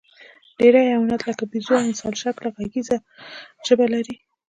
ډېری 0.57 0.81
حیوانات، 0.91 1.21
لکه 1.29 1.43
بیزو 1.51 1.73
او 1.79 1.85
انسانشکله 1.89 2.49
غږیزه 2.55 2.97
ژبه 3.67 3.85
لري. 3.93 4.15